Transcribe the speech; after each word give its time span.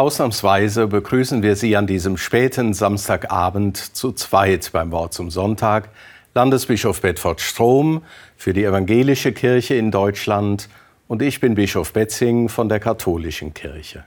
Ausnahmsweise 0.00 0.86
begrüßen 0.86 1.42
wir 1.42 1.56
Sie 1.56 1.76
an 1.76 1.86
diesem 1.86 2.16
späten 2.16 2.72
Samstagabend 2.72 3.76
zu 3.76 4.12
zweit 4.12 4.72
beim 4.72 4.92
Wort 4.92 5.12
zum 5.12 5.30
Sonntag. 5.30 5.90
Landesbischof 6.32 7.02
Bedford 7.02 7.42
Strom 7.42 8.02
für 8.38 8.54
die 8.54 8.64
evangelische 8.64 9.32
Kirche 9.32 9.74
in 9.74 9.90
Deutschland 9.90 10.70
und 11.06 11.20
ich 11.20 11.38
bin 11.38 11.54
Bischof 11.54 11.92
Betzing 11.92 12.48
von 12.48 12.70
der 12.70 12.80
katholischen 12.80 13.52
Kirche. 13.52 14.04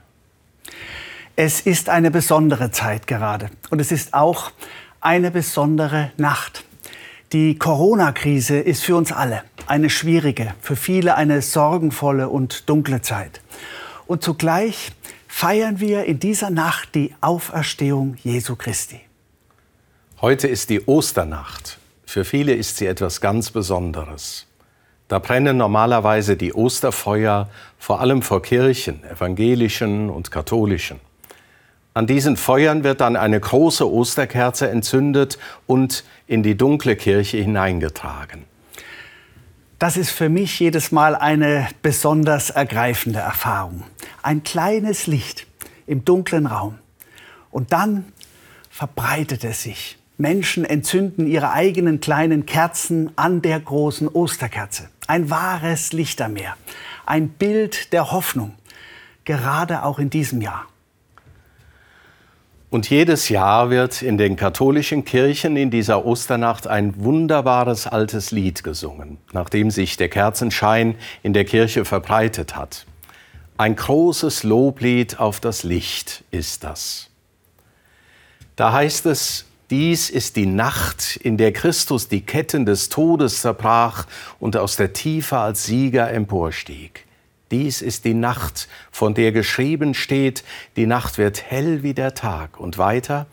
Es 1.36 1.60
ist 1.60 1.88
eine 1.88 2.10
besondere 2.10 2.72
Zeit 2.72 3.06
gerade 3.06 3.50
und 3.70 3.80
es 3.80 3.92
ist 3.92 4.14
auch 4.14 4.50
eine 5.00 5.30
besondere 5.30 6.10
Nacht. 6.16 6.64
Die 7.32 7.56
Corona-Krise 7.56 8.58
ist 8.58 8.82
für 8.82 8.96
uns 8.96 9.12
alle 9.12 9.44
eine 9.68 9.90
schwierige, 9.90 10.54
für 10.60 10.74
viele 10.74 11.14
eine 11.14 11.40
sorgenvolle 11.40 12.30
und 12.30 12.68
dunkle 12.68 13.00
Zeit. 13.00 13.40
Und 14.08 14.24
zugleich 14.24 14.90
feiern 15.34 15.80
wir 15.80 16.04
in 16.04 16.20
dieser 16.20 16.48
Nacht 16.50 16.94
die 16.94 17.12
Auferstehung 17.20 18.16
Jesu 18.22 18.54
Christi. 18.54 19.00
Heute 20.20 20.46
ist 20.46 20.70
die 20.70 20.86
Osternacht. 20.86 21.78
Für 22.06 22.24
viele 22.24 22.54
ist 22.54 22.76
sie 22.76 22.86
etwas 22.86 23.20
ganz 23.20 23.50
Besonderes. 23.50 24.46
Da 25.08 25.18
brennen 25.18 25.56
normalerweise 25.56 26.36
die 26.36 26.54
Osterfeuer 26.54 27.50
vor 27.78 28.00
allem 28.00 28.22
vor 28.22 28.42
Kirchen, 28.42 29.02
evangelischen 29.02 30.08
und 30.08 30.30
katholischen. 30.30 31.00
An 31.94 32.06
diesen 32.06 32.36
Feuern 32.36 32.84
wird 32.84 33.00
dann 33.00 33.16
eine 33.16 33.40
große 33.40 33.92
Osterkerze 33.92 34.70
entzündet 34.70 35.38
und 35.66 36.04
in 36.28 36.44
die 36.44 36.56
dunkle 36.56 36.94
Kirche 36.94 37.38
hineingetragen. 37.38 38.44
Das 39.84 39.98
ist 39.98 40.12
für 40.12 40.30
mich 40.30 40.60
jedes 40.60 40.92
Mal 40.92 41.14
eine 41.14 41.68
besonders 41.82 42.48
ergreifende 42.48 43.18
Erfahrung. 43.18 43.82
Ein 44.22 44.42
kleines 44.42 45.06
Licht 45.06 45.46
im 45.86 46.06
dunklen 46.06 46.46
Raum. 46.46 46.78
Und 47.50 47.74
dann 47.74 48.10
verbreitet 48.70 49.44
es 49.44 49.62
sich. 49.62 49.98
Menschen 50.16 50.64
entzünden 50.64 51.26
ihre 51.26 51.50
eigenen 51.50 52.00
kleinen 52.00 52.46
Kerzen 52.46 53.10
an 53.16 53.42
der 53.42 53.60
großen 53.60 54.08
Osterkerze. 54.08 54.88
Ein 55.06 55.28
wahres 55.28 55.92
Lichtermeer. 55.92 56.56
Ein 57.04 57.28
Bild 57.28 57.92
der 57.92 58.10
Hoffnung. 58.10 58.54
Gerade 59.26 59.82
auch 59.82 59.98
in 59.98 60.08
diesem 60.08 60.40
Jahr. 60.40 60.66
Und 62.74 62.90
jedes 62.90 63.28
Jahr 63.28 63.70
wird 63.70 64.02
in 64.02 64.18
den 64.18 64.34
katholischen 64.34 65.04
Kirchen 65.04 65.56
in 65.56 65.70
dieser 65.70 66.04
Osternacht 66.04 66.66
ein 66.66 67.04
wunderbares 67.04 67.86
altes 67.86 68.32
Lied 68.32 68.64
gesungen, 68.64 69.18
nachdem 69.32 69.70
sich 69.70 69.96
der 69.96 70.08
Kerzenschein 70.08 70.96
in 71.22 71.34
der 71.34 71.44
Kirche 71.44 71.84
verbreitet 71.84 72.56
hat. 72.56 72.84
Ein 73.56 73.76
großes 73.76 74.42
Loblied 74.42 75.20
auf 75.20 75.38
das 75.38 75.62
Licht 75.62 76.24
ist 76.32 76.64
das. 76.64 77.10
Da 78.56 78.72
heißt 78.72 79.06
es, 79.06 79.44
dies 79.70 80.10
ist 80.10 80.34
die 80.34 80.46
Nacht, 80.46 81.14
in 81.14 81.36
der 81.36 81.52
Christus 81.52 82.08
die 82.08 82.22
Ketten 82.22 82.66
des 82.66 82.88
Todes 82.88 83.42
zerbrach 83.42 84.06
und 84.40 84.56
aus 84.56 84.74
der 84.74 84.92
Tiefe 84.92 85.38
als 85.38 85.64
Sieger 85.64 86.10
emporstieg. 86.10 87.03
Dies 87.54 87.82
ist 87.82 88.04
die 88.04 88.14
Nacht, 88.14 88.66
von 88.90 89.14
der 89.14 89.30
geschrieben 89.30 89.94
steht, 89.94 90.42
die 90.74 90.86
Nacht 90.86 91.18
wird 91.18 91.40
hell 91.40 91.84
wie 91.84 91.94
der 91.94 92.14
Tag. 92.14 92.58
Und 92.58 92.78
weiter, 92.78 93.28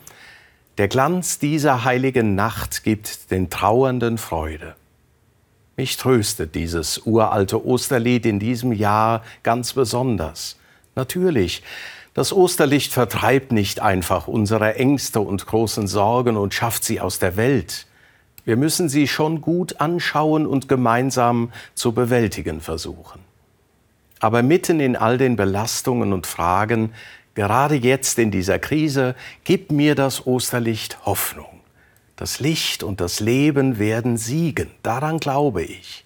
der 0.78 0.86
Glanz 0.86 1.40
dieser 1.40 1.82
heiligen 1.82 2.36
Nacht 2.36 2.84
gibt 2.84 3.32
den 3.32 3.50
Trauernden 3.50 4.18
Freude. 4.18 4.76
Mich 5.76 5.96
tröstet 5.96 6.54
dieses 6.54 7.04
uralte 7.04 7.66
Osterlied 7.66 8.24
in 8.24 8.38
diesem 8.38 8.72
Jahr 8.72 9.24
ganz 9.42 9.72
besonders. 9.72 10.56
Natürlich, 10.94 11.64
das 12.14 12.32
Osterlicht 12.32 12.92
vertreibt 12.92 13.50
nicht 13.50 13.80
einfach 13.80 14.28
unsere 14.28 14.76
Ängste 14.76 15.18
und 15.18 15.44
großen 15.48 15.88
Sorgen 15.88 16.36
und 16.36 16.54
schafft 16.54 16.84
sie 16.84 17.00
aus 17.00 17.18
der 17.18 17.36
Welt. 17.36 17.88
Wir 18.44 18.56
müssen 18.56 18.88
sie 18.88 19.08
schon 19.08 19.40
gut 19.40 19.80
anschauen 19.80 20.46
und 20.46 20.68
gemeinsam 20.68 21.50
zu 21.74 21.90
bewältigen 21.90 22.60
versuchen. 22.60 23.31
Aber 24.22 24.44
mitten 24.44 24.78
in 24.78 24.94
all 24.94 25.18
den 25.18 25.34
Belastungen 25.34 26.12
und 26.12 26.28
Fragen, 26.28 26.94
gerade 27.34 27.74
jetzt 27.74 28.20
in 28.20 28.30
dieser 28.30 28.60
Krise, 28.60 29.16
gibt 29.42 29.72
mir 29.72 29.96
das 29.96 30.28
Osterlicht 30.28 31.04
Hoffnung. 31.04 31.60
Das 32.14 32.38
Licht 32.38 32.84
und 32.84 33.00
das 33.00 33.18
Leben 33.18 33.80
werden 33.80 34.16
siegen, 34.16 34.70
daran 34.84 35.18
glaube 35.18 35.64
ich. 35.64 36.04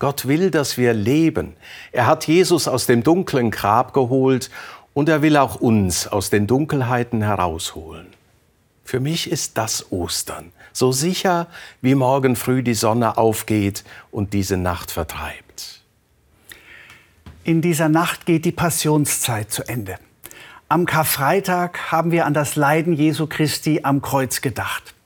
Gott 0.00 0.26
will, 0.26 0.50
dass 0.50 0.76
wir 0.76 0.92
leben. 0.92 1.54
Er 1.92 2.06
hat 2.06 2.26
Jesus 2.26 2.66
aus 2.66 2.86
dem 2.86 3.04
dunklen 3.04 3.52
Grab 3.52 3.92
geholt 3.92 4.50
und 4.92 5.08
er 5.08 5.22
will 5.22 5.36
auch 5.36 5.54
uns 5.54 6.08
aus 6.08 6.30
den 6.30 6.48
Dunkelheiten 6.48 7.22
herausholen. 7.22 8.08
Für 8.82 8.98
mich 8.98 9.30
ist 9.30 9.56
das 9.56 9.92
Ostern, 9.92 10.50
so 10.72 10.90
sicher 10.90 11.46
wie 11.80 11.94
morgen 11.94 12.34
früh 12.34 12.64
die 12.64 12.74
Sonne 12.74 13.16
aufgeht 13.16 13.84
und 14.10 14.32
diese 14.32 14.56
Nacht 14.56 14.90
vertreibt. 14.90 15.45
In 17.46 17.60
dieser 17.60 17.88
Nacht 17.88 18.26
geht 18.26 18.44
die 18.44 18.50
Passionszeit 18.50 19.52
zu 19.52 19.62
Ende. 19.68 20.00
Am 20.68 20.84
Karfreitag 20.84 21.92
haben 21.92 22.10
wir 22.10 22.26
an 22.26 22.34
das 22.34 22.56
Leiden 22.56 22.92
Jesu 22.92 23.28
Christi 23.28 23.82
am 23.84 24.02
Kreuz 24.02 24.40
gedacht. 24.40 24.96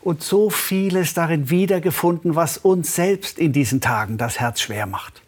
Und 0.00 0.22
so 0.22 0.48
vieles 0.48 1.12
darin 1.12 1.50
wiedergefunden, 1.50 2.34
was 2.34 2.56
uns 2.56 2.94
selbst 2.94 3.38
in 3.38 3.52
diesen 3.52 3.82
Tagen 3.82 4.16
das 4.16 4.40
Herz 4.40 4.62
schwer 4.62 4.86
macht. 4.86 5.20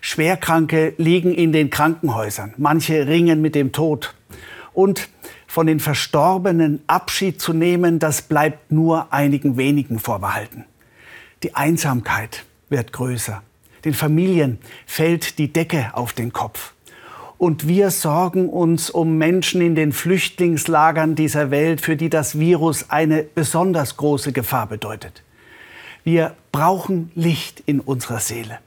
Schwerkranke 0.00 0.94
liegen 0.96 1.34
in 1.34 1.52
den 1.52 1.68
Krankenhäusern, 1.68 2.54
manche 2.56 3.06
ringen 3.06 3.42
mit 3.42 3.54
dem 3.54 3.72
Tod. 3.72 4.14
Und 4.72 5.10
von 5.46 5.66
den 5.66 5.80
Verstorbenen 5.80 6.82
Abschied 6.86 7.42
zu 7.42 7.52
nehmen, 7.52 7.98
das 7.98 8.22
bleibt 8.22 8.72
nur 8.72 9.12
einigen 9.12 9.58
wenigen 9.58 9.98
vorbehalten. 9.98 10.64
Die 11.42 11.54
Einsamkeit 11.54 12.46
wird 12.70 12.94
größer. 12.94 13.42
Den 13.84 13.94
Familien 13.94 14.58
fällt 14.86 15.38
die 15.38 15.52
Decke 15.52 15.90
auf 15.92 16.12
den 16.12 16.32
Kopf. 16.32 16.72
Und 17.36 17.68
wir 17.68 17.90
sorgen 17.90 18.48
uns 18.48 18.90
um 18.90 19.18
Menschen 19.18 19.60
in 19.60 19.74
den 19.74 19.92
Flüchtlingslagern 19.92 21.14
dieser 21.14 21.50
Welt, 21.50 21.80
für 21.80 21.96
die 21.96 22.08
das 22.08 22.38
Virus 22.38 22.90
eine 22.90 23.22
besonders 23.22 23.96
große 23.96 24.32
Gefahr 24.32 24.66
bedeutet. 24.66 25.22
Wir 26.04 26.34
brauchen 26.52 27.10
Licht 27.14 27.62
in 27.66 27.80
unserer 27.80 28.20
Seele. 28.20 28.58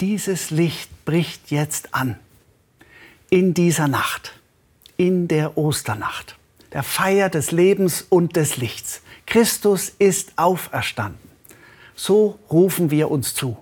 Dieses 0.00 0.50
Licht 0.50 1.04
bricht 1.04 1.50
jetzt 1.50 1.94
an. 1.94 2.18
In 3.28 3.54
dieser 3.54 3.88
Nacht, 3.88 4.34
in 4.96 5.26
der 5.26 5.56
Osternacht, 5.58 6.36
der 6.72 6.82
Feier 6.82 7.28
des 7.28 7.50
Lebens 7.50 8.06
und 8.08 8.36
des 8.36 8.56
Lichts. 8.56 9.02
Christus 9.26 9.92
ist 9.98 10.32
auferstanden. 10.36 11.20
So 11.94 12.38
rufen 12.50 12.90
wir 12.90 13.10
uns 13.10 13.34
zu. 13.34 13.56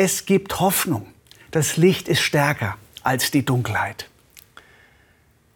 Es 0.00 0.26
gibt 0.26 0.60
Hoffnung. 0.60 1.08
Das 1.50 1.76
Licht 1.76 2.06
ist 2.06 2.20
stärker 2.20 2.76
als 3.02 3.32
die 3.32 3.44
Dunkelheit. 3.44 4.08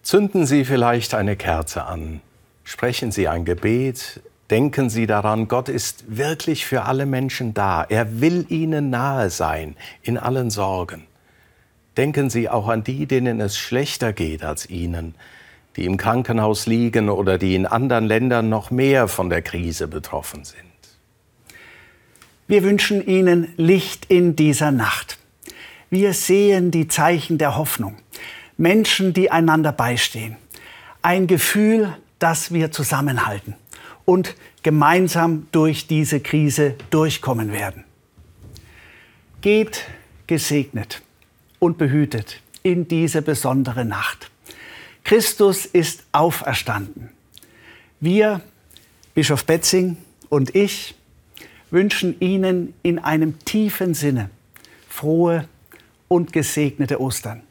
Zünden 0.03 0.47
Sie 0.47 0.65
vielleicht 0.65 1.15
eine 1.15 1.37
Kerze 1.37 1.85
an. 1.85 2.21
Sprechen 2.65 3.13
Sie 3.13 3.29
ein 3.29 3.45
Gebet. 3.45 4.21
Denken 4.51 4.91
Sie 4.91 5.07
daran, 5.07 5.47
Gott 5.47 5.69
ist 5.69 6.17
wirklich 6.17 6.67
für 6.67 6.87
alle 6.87 7.07
Menschen 7.07 7.55
da. 7.55 7.85
Er 7.85 8.21
will 8.21 8.45
ihnen 8.49 8.91
nahe 8.91 9.31
sein 9.31 9.77
in 10.03 10.19
allen 10.19 10.51
Sorgen. 10.51 11.05
Denken 11.97 12.29
Sie 12.29 12.49
auch 12.49 12.67
an 12.67 12.83
die, 12.83 13.07
denen 13.07 13.41
es 13.41 13.57
schlechter 13.57 14.13
geht 14.13 14.43
als 14.43 14.69
Ihnen, 14.69 15.15
die 15.77 15.85
im 15.85 15.97
Krankenhaus 15.97 16.67
liegen 16.67 17.11
oder 17.11 17.39
die 17.39 17.55
in 17.55 17.65
anderen 17.65 18.07
Ländern 18.07 18.49
noch 18.49 18.73
mehr 18.73 19.07
von 19.07 19.31
der 19.31 19.43
Krise 19.43 19.87
betroffen 19.87 20.43
sind. 20.43 20.72
Wir 22.53 22.65
wünschen 22.65 23.07
Ihnen 23.07 23.55
Licht 23.57 24.05
in 24.11 24.37
dieser 24.37 24.73
Nacht. 24.73 25.17
Wir 25.89 26.13
sehen 26.13 26.71
die 26.71 26.87
Zeichen 26.87 27.39
der 27.39 27.57
Hoffnung. 27.57 27.97
Menschen, 28.59 29.15
die 29.15 29.31
einander 29.31 29.73
beistehen. 29.73 30.37
Ein 31.01 31.27
Gefühl, 31.27 31.97
dass 32.19 32.53
wir 32.53 32.71
zusammenhalten 32.71 33.55
und 34.05 34.35
gemeinsam 34.63 35.47
durch 35.51 35.87
diese 35.87 36.21
Krise 36.21 36.75
durchkommen 36.91 37.53
werden. 37.53 37.85
Geht 39.41 39.87
gesegnet 40.27 41.01
und 41.59 41.79
behütet 41.79 42.43
in 42.63 42.87
diese 42.87 43.23
besondere 43.23 43.87
Nacht. 43.87 44.31
Christus 45.05 45.65
ist 45.65 46.05
auferstanden. 46.13 47.09
Wir, 47.99 48.43
Bischof 49.15 49.47
Betzing 49.47 49.97
und 50.29 50.55
ich, 50.55 50.95
wünschen 51.73 52.21
Ihnen 52.21 52.75
in 52.83 53.01
einem 53.01 53.41
tiefen 53.41 53.95
Sinne 53.95 54.31
frohe 54.89 55.49
und 56.07 56.33
gesegnete 56.33 57.01
Ostern. 57.01 57.43